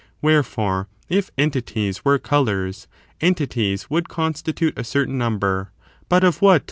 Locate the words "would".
3.91-4.09